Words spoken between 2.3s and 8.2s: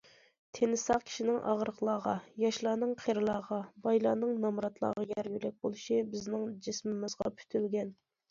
ياشلارنىڭ قېرىلارغا، بايلارنىڭ نامراتلارغا يار- يۆلەك بولۇشى بىزنىڭ جىسمىمىزغا پۈتۈلگەن.